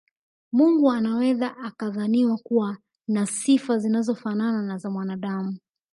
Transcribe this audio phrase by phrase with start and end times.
[0.51, 5.59] Mungu anaweza akadhaniwa kuwa na sifa zinazofanana na za mwanaadamu